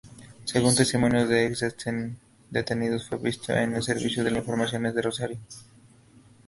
Según 0.45 0.73
testimonios 0.73 1.29
de 1.29 1.45
ex 1.45 1.63
detenidos, 2.49 3.07
fue 3.07 3.19
visto 3.19 3.53
en 3.53 3.75
el 3.75 3.83
Servicio 3.83 4.23
de 4.23 4.31
Informaciones 4.35 4.95
de 4.95 5.01
Rosario. 5.03 5.37